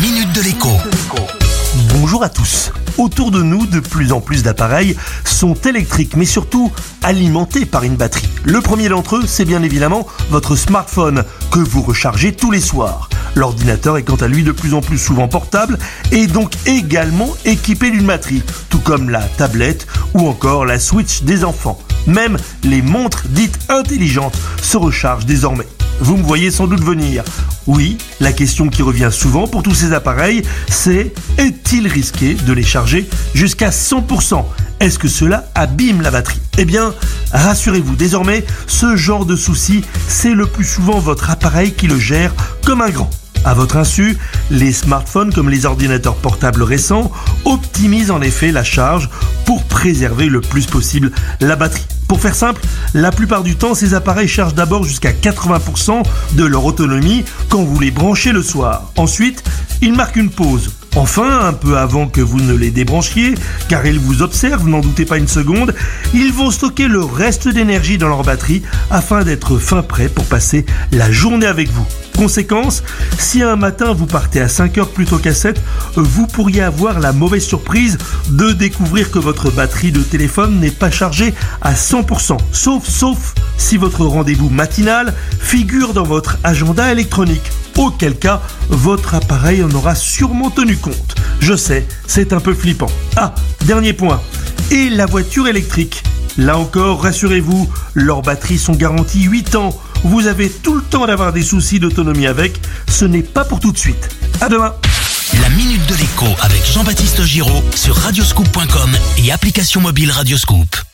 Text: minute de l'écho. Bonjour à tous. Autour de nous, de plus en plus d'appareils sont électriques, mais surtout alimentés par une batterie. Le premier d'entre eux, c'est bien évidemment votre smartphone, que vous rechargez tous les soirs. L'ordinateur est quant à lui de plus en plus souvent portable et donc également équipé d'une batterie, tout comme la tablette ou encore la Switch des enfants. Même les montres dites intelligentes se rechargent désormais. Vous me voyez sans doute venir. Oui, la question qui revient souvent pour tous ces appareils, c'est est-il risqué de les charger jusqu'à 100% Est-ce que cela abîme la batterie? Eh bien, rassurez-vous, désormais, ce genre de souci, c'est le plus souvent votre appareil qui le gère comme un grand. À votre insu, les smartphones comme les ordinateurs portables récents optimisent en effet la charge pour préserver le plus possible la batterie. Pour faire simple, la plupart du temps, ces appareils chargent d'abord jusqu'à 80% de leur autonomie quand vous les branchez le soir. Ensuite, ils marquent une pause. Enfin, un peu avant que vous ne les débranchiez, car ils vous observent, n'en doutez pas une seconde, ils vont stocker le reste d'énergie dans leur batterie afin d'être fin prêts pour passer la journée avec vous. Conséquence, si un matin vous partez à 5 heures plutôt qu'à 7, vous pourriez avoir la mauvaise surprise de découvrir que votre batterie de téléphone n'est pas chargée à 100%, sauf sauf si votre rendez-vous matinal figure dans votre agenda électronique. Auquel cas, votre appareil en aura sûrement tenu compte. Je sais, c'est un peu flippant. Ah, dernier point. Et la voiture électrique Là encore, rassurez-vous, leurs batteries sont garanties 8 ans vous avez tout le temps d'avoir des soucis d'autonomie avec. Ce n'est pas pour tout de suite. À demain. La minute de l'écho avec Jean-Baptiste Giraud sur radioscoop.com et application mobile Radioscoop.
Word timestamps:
minute 0.00 0.32
de 0.32 0.42
l'écho. 0.42 0.68
Bonjour 1.94 2.22
à 2.22 2.28
tous. 2.28 2.72
Autour 2.98 3.32
de 3.32 3.42
nous, 3.42 3.66
de 3.66 3.80
plus 3.80 4.12
en 4.12 4.20
plus 4.20 4.44
d'appareils 4.44 4.96
sont 5.24 5.54
électriques, 5.54 6.16
mais 6.16 6.24
surtout 6.24 6.70
alimentés 7.02 7.66
par 7.66 7.82
une 7.82 7.96
batterie. 7.96 8.28
Le 8.44 8.60
premier 8.60 8.88
d'entre 8.88 9.16
eux, 9.16 9.24
c'est 9.26 9.44
bien 9.44 9.62
évidemment 9.62 10.06
votre 10.30 10.54
smartphone, 10.54 11.24
que 11.50 11.58
vous 11.58 11.82
rechargez 11.82 12.32
tous 12.32 12.52
les 12.52 12.60
soirs. 12.60 13.08
L'ordinateur 13.34 13.96
est 13.96 14.04
quant 14.04 14.16
à 14.16 14.28
lui 14.28 14.44
de 14.44 14.52
plus 14.52 14.74
en 14.74 14.82
plus 14.82 14.98
souvent 14.98 15.26
portable 15.26 15.78
et 16.12 16.28
donc 16.28 16.52
également 16.66 17.34
équipé 17.44 17.90
d'une 17.90 18.06
batterie, 18.06 18.42
tout 18.70 18.80
comme 18.80 19.10
la 19.10 19.22
tablette 19.22 19.86
ou 20.14 20.28
encore 20.28 20.64
la 20.64 20.78
Switch 20.78 21.22
des 21.22 21.44
enfants. 21.44 21.78
Même 22.06 22.36
les 22.62 22.82
montres 22.82 23.24
dites 23.28 23.58
intelligentes 23.68 24.38
se 24.62 24.76
rechargent 24.76 25.26
désormais. 25.26 25.66
Vous 26.00 26.16
me 26.16 26.22
voyez 26.22 26.50
sans 26.50 26.66
doute 26.66 26.82
venir. 26.82 27.24
Oui, 27.66 27.98
la 28.20 28.32
question 28.32 28.68
qui 28.68 28.82
revient 28.82 29.10
souvent 29.10 29.46
pour 29.46 29.62
tous 29.62 29.74
ces 29.74 29.92
appareils, 29.92 30.42
c'est 30.68 31.12
est-il 31.38 31.86
risqué 31.88 32.34
de 32.34 32.52
les 32.52 32.62
charger 32.62 33.08
jusqu'à 33.34 33.70
100% 33.70 34.44
Est-ce 34.80 34.98
que 34.98 35.08
cela 35.08 35.48
abîme 35.54 36.00
la 36.00 36.10
batterie? 36.10 36.40
Eh 36.56 36.64
bien, 36.64 36.94
rassurez-vous, 37.32 37.96
désormais, 37.96 38.44
ce 38.66 38.96
genre 38.96 39.26
de 39.26 39.36
souci, 39.36 39.82
c'est 40.06 40.34
le 40.34 40.46
plus 40.46 40.64
souvent 40.64 40.98
votre 40.98 41.30
appareil 41.30 41.72
qui 41.72 41.88
le 41.88 41.98
gère 41.98 42.32
comme 42.64 42.80
un 42.80 42.90
grand. 42.90 43.10
À 43.44 43.54
votre 43.54 43.76
insu, 43.76 44.18
les 44.50 44.72
smartphones 44.72 45.32
comme 45.32 45.48
les 45.48 45.66
ordinateurs 45.66 46.16
portables 46.16 46.62
récents 46.62 47.10
optimisent 47.44 48.10
en 48.10 48.22
effet 48.22 48.52
la 48.52 48.64
charge 48.64 49.10
pour 49.44 49.64
préserver 49.64 50.26
le 50.26 50.40
plus 50.40 50.66
possible 50.66 51.10
la 51.40 51.56
batterie. 51.56 51.86
Pour 52.08 52.20
faire 52.20 52.34
simple, 52.34 52.62
la 52.94 53.12
plupart 53.12 53.42
du 53.42 53.56
temps, 53.56 53.74
ces 53.74 53.92
appareils 53.92 54.28
chargent 54.28 54.54
d'abord 54.54 54.82
jusqu'à 54.82 55.12
80% 55.12 56.02
de 56.32 56.44
leur 56.44 56.64
autonomie 56.64 57.24
quand 57.50 57.62
vous 57.62 57.78
les 57.78 57.90
branchez 57.90 58.32
le 58.32 58.42
soir. 58.42 58.90
Ensuite, 58.96 59.44
ils 59.82 59.92
marquent 59.92 60.16
une 60.16 60.30
pause. 60.30 60.70
Enfin, 60.96 61.46
un 61.46 61.52
peu 61.52 61.78
avant 61.78 62.08
que 62.08 62.20
vous 62.20 62.40
ne 62.40 62.54
les 62.54 62.70
débranchiez, 62.70 63.34
car 63.68 63.86
ils 63.86 63.98
vous 63.98 64.22
observent, 64.22 64.68
n'en 64.68 64.80
doutez 64.80 65.04
pas 65.04 65.18
une 65.18 65.28
seconde, 65.28 65.74
ils 66.14 66.32
vont 66.32 66.50
stocker 66.50 66.88
le 66.88 67.04
reste 67.04 67.48
d'énergie 67.48 67.98
dans 67.98 68.08
leur 68.08 68.22
batterie 68.22 68.62
afin 68.90 69.22
d'être 69.22 69.58
fin 69.58 69.82
prêts 69.82 70.08
pour 70.08 70.24
passer 70.24 70.66
la 70.90 71.10
journée 71.10 71.46
avec 71.46 71.70
vous. 71.70 71.86
Conséquence, 72.16 72.82
si 73.16 73.44
un 73.44 73.54
matin 73.54 73.92
vous 73.92 74.06
partez 74.06 74.40
à 74.40 74.48
5 74.48 74.76
heures 74.78 74.88
plutôt 74.88 75.18
qu'à 75.18 75.32
7, 75.32 75.60
vous 75.94 76.26
pourriez 76.26 76.62
avoir 76.62 76.98
la 76.98 77.12
mauvaise 77.12 77.44
surprise 77.44 77.96
de 78.30 78.50
découvrir 78.50 79.12
que 79.12 79.20
votre 79.20 79.52
batterie 79.52 79.92
de 79.92 80.02
téléphone 80.02 80.58
n'est 80.58 80.72
pas 80.72 80.90
chargée 80.90 81.32
à 81.62 81.74
100%, 81.74 82.38
sauf 82.50 82.88
sauf 82.88 83.34
si 83.58 83.76
votre 83.76 84.06
rendez-vous 84.06 84.48
matinal 84.48 85.12
figure 85.38 85.92
dans 85.92 86.04
votre 86.04 86.38
agenda 86.44 86.90
électronique. 86.90 87.52
Auquel 87.76 88.16
cas, 88.16 88.40
votre 88.70 89.14
appareil 89.14 89.62
en 89.62 89.70
aura 89.72 89.94
sûrement 89.94 90.50
tenu 90.50 90.76
compte. 90.76 91.14
Je 91.40 91.54
sais, 91.54 91.86
c'est 92.06 92.32
un 92.32 92.40
peu 92.40 92.54
flippant. 92.54 92.90
Ah, 93.16 93.34
dernier 93.66 93.92
point. 93.92 94.22
Et 94.70 94.88
la 94.88 95.04
voiture 95.04 95.46
électrique 95.46 96.02
Là 96.38 96.56
encore, 96.56 97.02
rassurez-vous, 97.02 97.68
leurs 97.94 98.22
batteries 98.22 98.58
sont 98.58 98.74
garanties 98.74 99.24
8 99.24 99.56
ans 99.56 99.76
vous 100.04 100.26
avez 100.26 100.48
tout 100.48 100.74
le 100.74 100.82
temps 100.82 101.06
d'avoir 101.06 101.32
des 101.32 101.42
soucis 101.42 101.80
d'autonomie 101.80 102.26
avec. 102.26 102.60
Ce 102.88 103.04
n'est 103.04 103.22
pas 103.22 103.44
pour 103.44 103.60
tout 103.60 103.72
de 103.72 103.78
suite. 103.78 104.08
À 104.40 104.48
demain. 104.48 104.74
La 105.40 105.48
minute 105.50 105.84
de 105.86 105.94
l'écho 105.94 106.26
avec 106.40 106.64
Jean-Baptiste 106.64 107.22
Giraud 107.24 107.62
sur 107.74 107.96
radioscoop.com 107.96 108.96
et 109.18 109.32
application 109.32 109.80
mobile 109.80 110.10
Radioscoop. 110.10 110.87